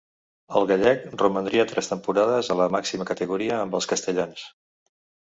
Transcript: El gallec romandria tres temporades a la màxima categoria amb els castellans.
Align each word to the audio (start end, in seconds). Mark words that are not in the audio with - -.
El 0.59 0.63
gallec 0.69 1.03
romandria 1.21 1.65
tres 1.71 1.89
temporades 1.91 2.49
a 2.55 2.57
la 2.61 2.67
màxima 2.77 3.07
categoria 3.11 3.59
amb 3.59 3.77
els 3.81 3.89
castellans. 3.93 4.47